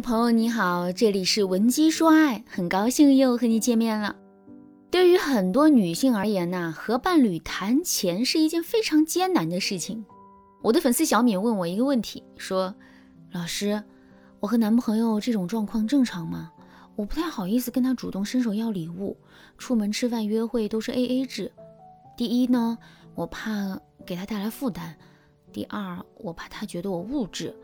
[0.00, 4.16] 朋友你好，这里是文姬说爱，很高兴又和你见面了。
[4.90, 10.04] 对于很多女性而言呢，和伴侣谈钱是一件非常艰难的事情。
[10.62, 12.74] 我的粉丝小敏问我一个问题，说
[13.32, 13.82] ：“老师，
[14.40, 16.50] 我和男朋友这种状况正常吗？
[16.96, 19.16] 我不太好意思跟他主动伸手要礼物，
[19.58, 21.52] 出门吃饭约会都是 A A 制。
[22.16, 22.78] 第一呢，
[23.14, 24.94] 我怕给他带来负担；
[25.52, 27.54] 第二，我怕他觉得我物质；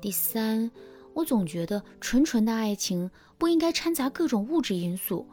[0.00, 0.70] 第三。”
[1.14, 5.26] 我总觉得纯纯的爱情不应该掺杂各种物质因素。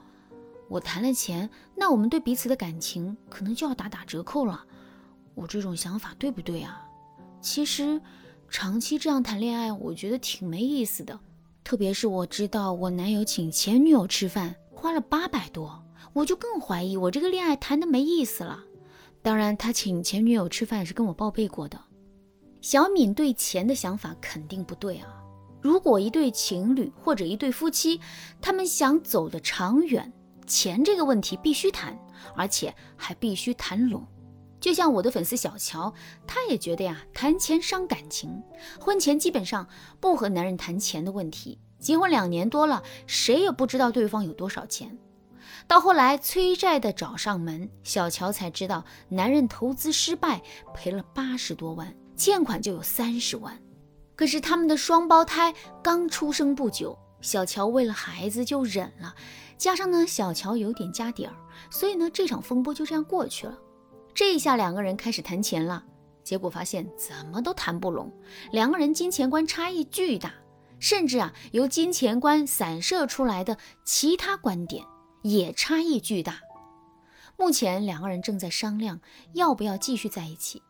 [0.67, 4.63] 我谈了钱，那我们对彼此的感情可能就要打打折扣了。
[5.33, 6.85] 我这种想法对不对啊？
[7.41, 7.99] 其实，
[8.49, 11.17] 长期这样谈恋爱，我觉得挺没意思的。
[11.63, 15.83] 特别是我知道我男友请前女友吃饭花了八百多，
[16.13, 18.59] 我就更怀疑我这个恋爱谈的没意思了。
[19.21, 21.80] 当然，他请前女友吃饭是跟我报备过的。
[22.61, 25.18] 小敏对钱的想法肯定不对啊。
[25.61, 27.99] 如果一对情侣或者一对夫妻，
[28.41, 30.11] 他们想走得长远，
[30.47, 31.97] 钱这个问题必须谈，
[32.35, 34.05] 而且还必须谈拢。
[34.59, 35.93] 就像我的粉丝小乔，
[36.27, 38.43] 她也觉得呀，谈钱伤感情，
[38.79, 39.67] 婚前基本上
[39.99, 41.59] 不和男人谈钱的问题。
[41.77, 44.97] 结婚两年多了，谁也不知道对方有多少钱。
[45.66, 50.41] 到后来催债的找上门，小乔才知道男人投资失败，
[50.73, 53.57] 赔了八十多万，欠款就有三十万。
[54.20, 59.16] 可是他们的双胞胎刚出生不久，小乔为了孩子就忍了，
[59.58, 61.34] 加上呢小乔有点家底儿，
[61.72, 63.58] 所以呢这场风波就这样过去了。
[64.14, 65.81] 这一下两个人开始谈钱了，
[66.22, 68.12] 结果发现怎么都谈不拢，
[68.52, 70.34] 两个人金钱观差异巨大，
[70.81, 74.86] 甚至啊由金钱观散射出来的其他观点
[75.22, 76.42] 也差异巨大。
[77.38, 79.00] 目前两个人正在商量
[79.31, 80.62] 要不要继续在一起，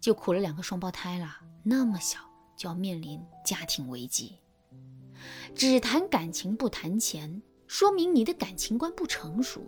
[0.00, 2.27] 就苦了两个双胞胎了，那么小。
[2.58, 4.34] 就要面临家庭危机。
[5.54, 9.62] 只谈感情不谈钱，说明你的感情观不成熟。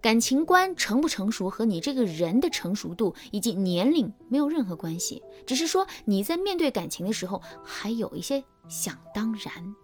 [0.00, 9.74] 感情观成不成熟和你这个人的成熟度以及年龄没有任何关系，只是说你在面对感情的时候还有一些想当然。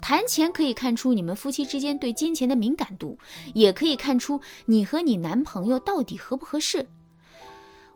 [0.00, 3.18] 谈钱可以看出你们夫妻之间对金钱的敏感度，
[3.52, 6.86] 也可以看出你和你男朋友到底合不合适。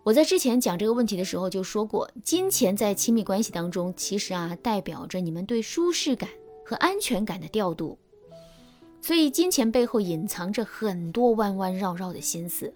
[0.04, 6.28] 我在之前讲这个问题的时候就说过，金钱在亲密关系当中，其实啊代表着你们对舒适感
[6.64, 7.96] 和安全感的调度，
[9.00, 12.74] 所以金钱背后隐藏着很多弯弯绕绕的心思。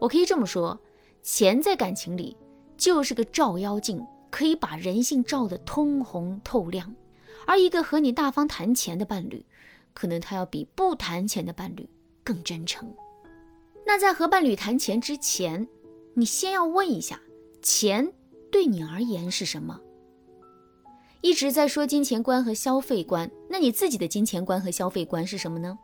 [0.00, 0.80] 我可以这么说，
[1.22, 2.34] 钱在感情里
[2.78, 6.94] 就是个照妖镜，可以把人性照得通红透亮。
[7.46, 9.44] 而一个和你大方谈钱的伴侣，
[9.92, 11.86] 可能他要比不谈钱的伴侣
[12.24, 12.90] 更真诚。
[13.84, 15.68] 那在和伴侣谈钱之前，
[16.14, 17.20] 你先要问一下，
[17.62, 18.12] 钱
[18.50, 19.80] 对你而言是什么？
[21.22, 25.78] 一直在说金钱观和消费观，那你自己的金钱观和消费观是什么呢？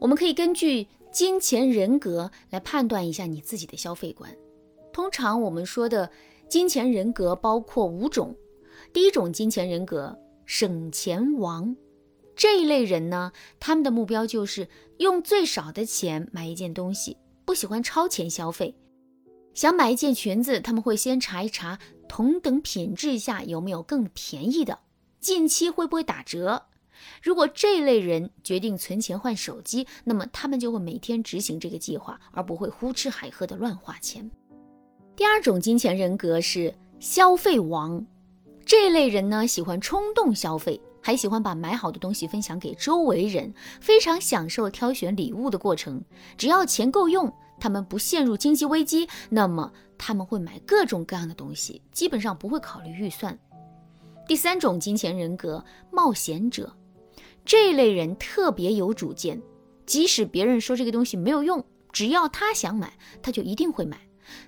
[0.00, 4.34] 我们可以根据金钱人格来判断一下你自己的消费观。
[4.92, 6.10] 通常我们说的
[6.48, 8.34] 金钱人格包括五种，
[8.92, 11.76] 第一种金钱人格省钱王，
[12.34, 13.30] 这一类人呢，
[13.60, 14.68] 他们的目标就是
[14.98, 18.74] 用最少的钱买一件东西，不喜欢超前消费。
[19.54, 24.78] 想买一件裙子，他们会先查一查同等品质下有没有更便宜的，
[25.20, 26.64] 近期会不会打折。
[27.22, 34.30] 如果这类人决定存钱换手机，那么他们就会每天执行这个计划，而不会胡吃海喝的乱花钱。
[35.14, 38.04] 第二种金钱人格是消费王，
[38.64, 46.02] 这类人呢喜欢冲动消费，还喜欢把买好的东西分享给周围人，非常享受挑选礼物的过程，
[46.38, 47.30] 只要钱够用。
[47.62, 53.38] 他们不陷入经济危机，那么他们会买各种各样的东西，基本上不会考虑预算。
[54.26, 56.74] 第三种金钱人格冒险者，
[57.44, 59.40] 这类人特别有主见，
[59.86, 62.92] 即使别人说这个东西没有用，只要他想买，
[63.22, 64.00] 他就一定会买。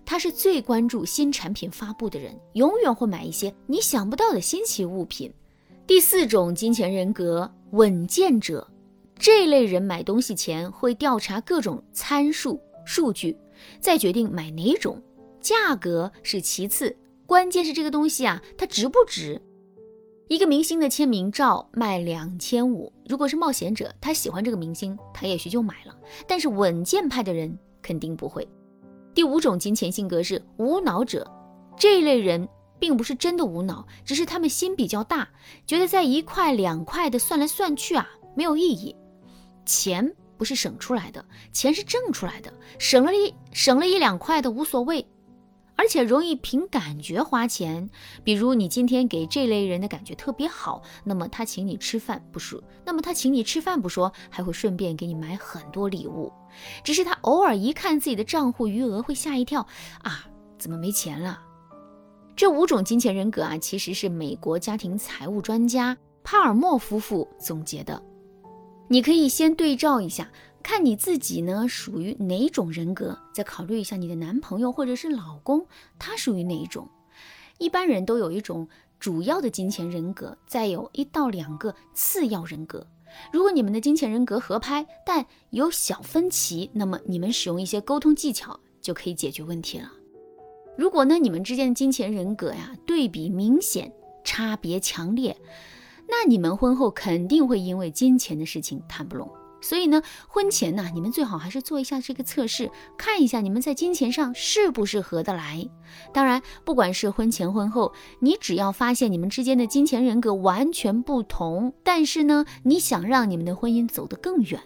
[0.05, 5.33] 他是最关注新产品发布的人，永远会买一些你想不到的新奇物品。
[5.87, 8.67] 第四种金钱人格稳健者，
[9.17, 12.61] 这类人买东西前会调查各种参数。
[12.85, 13.37] 数据，
[13.81, 15.01] 再决定买哪种，
[15.41, 16.97] 价格是其次，
[17.27, 19.41] 关键是这个东西啊，它值不值？
[20.29, 25.95] 一个明星的签名照卖两千五，如果是冒险者，他喜欢这个明星，他也许就买了。
[26.27, 28.49] 但是稳健派的人肯定不会。
[29.15, 31.31] 第五种金钱性格是无脑者，
[31.77, 32.49] 这一类人
[32.79, 35.29] 并不是真的无脑，只是他们心比较大，
[35.67, 38.97] 觉得在一块两块的算来算去啊，没有意义，
[39.67, 40.17] 钱。
[40.37, 45.07] 不是省出来的钱是挣出来的，省了一省了一两块的无所谓，
[45.77, 47.89] 而且容易凭感觉花钱。
[48.23, 56.33] 比如你今天给这类人的感觉特别好，那么他请你吃饭不说，那么他请你吃饭不说，还会顺便给你买很多礼物。
[56.85, 59.67] 只是他偶尔一看自己的账户余额，会吓一跳
[60.03, 60.27] 啊，
[60.59, 61.41] 怎么没钱了？
[62.37, 68.01] 这五种金钱人格啊，其实是美国家庭财务专家帕尔默夫妇总结的。
[68.89, 70.31] 你可以先对照一下。
[70.63, 75.67] 看你自己呢属于哪种人格，再考虑一下你的男朋友或者是老公，
[75.99, 76.89] 他属于哪一种。
[77.59, 78.67] 一般人都有一种
[78.99, 82.87] 主要的金钱人格，再有一到两个次要人格。
[83.31, 89.93] 如果你们的金钱人格合拍，但有小分歧，那么你们使用一些沟通技巧就可以解决问题了。
[90.79, 93.93] 如果呢你们之间的金钱人格呀对比明显，
[94.25, 95.37] 差别强烈，
[96.09, 99.31] 那你们婚后肯定会因为金钱的事情谈不拢。
[99.61, 105.67] 所以呢，婚前呢，你们最好还是做一下这个测试，看一下你们在金钱上是不是合得来。
[106.13, 107.91] 当然，不管是婚前婚后，
[108.21, 114.61] 你只要发现你们之间的金钱人格完全不同，但是呢，你想让你们的婚姻走得更远，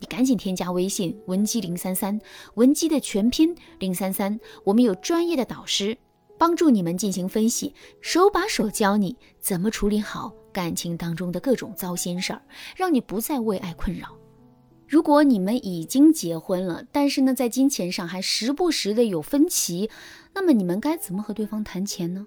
[0.00, 2.20] 你赶紧添加微信文姬零三三，
[2.56, 5.96] 文姬的全拼零三三，我们有专业的导师
[6.36, 12.40] 帮助你们进行分析，手把手教你怎么处理好感情当中的各种糟心事儿，
[12.74, 14.16] 让你不再为爱困扰。
[14.88, 19.90] 如果你们已经结婚了，但是呢，在金钱上还时不时的有分歧，
[20.32, 22.26] 那么你们该怎么和对方谈钱呢？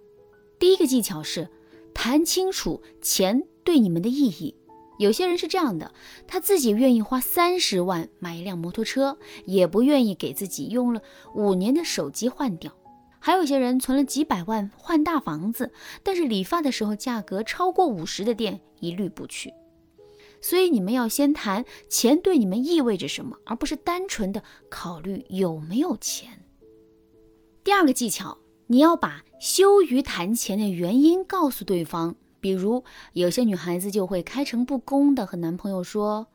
[0.60, 1.50] 第一个技巧是
[1.92, 4.54] 谈清楚钱对你们的意义。
[5.00, 5.92] 有些人是这样的，
[6.28, 11.02] 他自己愿意花三十万买一辆摩托车，也不愿意给自己用了
[11.34, 12.72] 五年的手机换掉；
[13.20, 15.72] 还有些人存了几百万换大房子，
[16.04, 19.54] 但是理发的时候价格超过五十的店一律不去。
[20.42, 26.46] 所以你们要先谈钱对你们意味着什么，而不是单纯的考虑有没有钱。
[27.64, 28.38] 第二个技巧，
[28.68, 32.16] 你要把羞于谈钱的原因告诉对方。
[32.42, 36.28] 比如，有些女孩子就会开诚布公的和男朋友说：“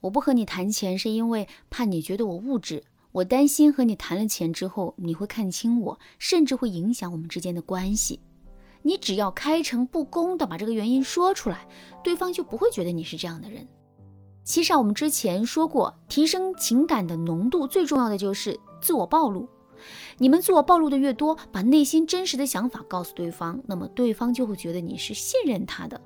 [0.00, 2.84] 我不和你谈钱，是因为怕你觉得我物质，
[3.16, 8.20] 我担心和你谈了钱之后，你会看清我，甚至会影响我们之间的关系。”
[8.84, 11.66] 你只要开诚布公的把这个原因说出来，
[12.04, 13.66] 对方就不会觉得你是这样的人。
[14.44, 19.48] 其实啊，我们之前说过，提升情感的浓度最重要的就是自我暴露。
[20.18, 25.98] 你们自我暴露的越多，把内心真实的想法告诉对方，那么对方就会觉得你是信任他的，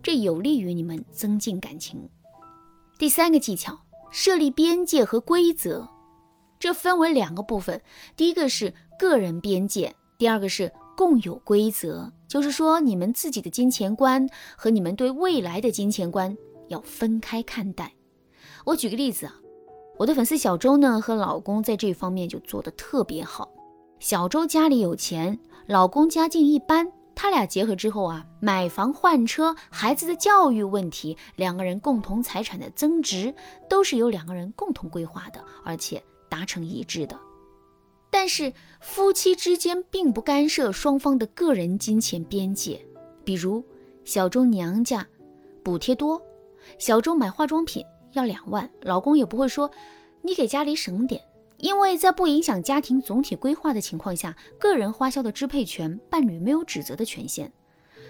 [0.00, 2.08] 这有利于你们增进感情。
[2.98, 3.76] 第三个技巧，
[4.12, 5.88] 设立边界和规则，
[6.62, 7.82] 这分为两个部分，
[8.16, 10.70] 第一个是个人边界，第二个是。
[10.94, 16.36] 共有规则，就是说你们自己的金钱观和你们对未来的金钱观
[16.68, 17.90] 要分开看待。
[18.66, 19.34] 我举个例子啊，
[19.96, 23.48] 我的粉丝小周呢和老公在这方面就做得特别好。
[24.00, 33.34] 小周家里有钱，老公家境一般，他俩结合之后啊，买房换车、孩子的教育问题，两个人共同财产的增值
[33.68, 36.00] 都是由两个人共同规划的，而且
[36.32, 37.20] 达成一致的。
[38.10, 42.82] 但是夫妻之间并不干涉双方的个人金钱边界，
[43.22, 43.62] 比如
[44.02, 45.06] 小周娘家
[45.62, 46.22] 补贴多，
[46.78, 49.70] 小周买化妆品要两万，老公也不会说
[50.22, 51.20] 你给家里省点，
[51.58, 57.52] 因为在不影响家庭总体规划的情况下，个人花销的支配权伴侣没有指责的权限。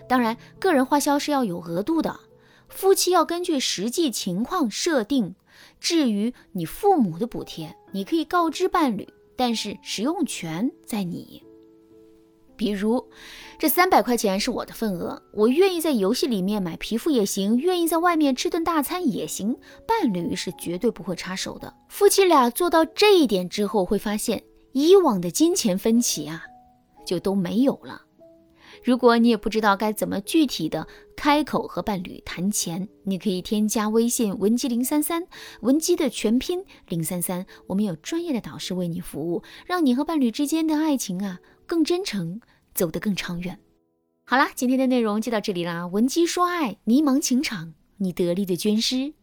[0.08, 2.20] 当然，个人花销是要有额度的，
[2.68, 5.34] 夫妻要根据实际情况设定。
[5.80, 9.08] 至于你父母的补贴，你可以告知伴侣。
[9.34, 11.42] 但是使用权在你。
[12.54, 13.02] 比如，
[13.58, 19.56] 这三百块钱是我的份额，我愿意在游戏里面买皮肤也行，愿意在外面吃顿大餐也行，
[19.88, 21.74] 伴侣是绝对不会插手的。
[21.88, 24.40] 夫妻俩做到这一点之后，会发现
[24.72, 26.44] 以往的金钱分歧啊，
[27.04, 28.02] 就都没有了。
[28.82, 30.86] 如果你也不知道该怎么具体的
[31.16, 35.26] 开口和伴侣谈钱，你可以添加微信文姬零三三，
[35.60, 42.40] 文姬的全拼零三三，我们有专业的导师为你服务，让你和伴侣之间的爱情啊更真诚，
[42.74, 43.58] 走得更长远。
[44.24, 49.14] 好啦，今天的内容就到这里啦，文姬说爱，迷茫情场，你得力的军师。